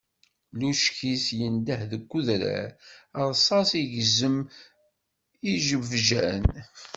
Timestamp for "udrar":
2.17-2.69